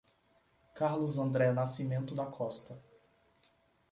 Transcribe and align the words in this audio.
Carlos 0.73 1.19
André 1.19 1.51
Nascimento 1.53 2.15
da 2.15 2.25
Costa 2.25 2.75